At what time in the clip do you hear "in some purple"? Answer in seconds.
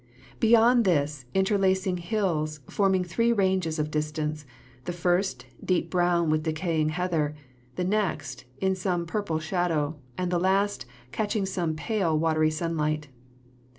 8.59-9.37